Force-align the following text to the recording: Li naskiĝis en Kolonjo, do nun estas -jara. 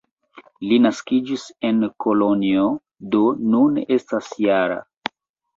Li 0.69 0.77
naskiĝis 0.85 1.43
en 1.69 1.83
Kolonjo, 2.05 2.63
do 3.17 3.21
nun 3.53 3.79
estas 3.99 4.31
-jara. 4.39 4.81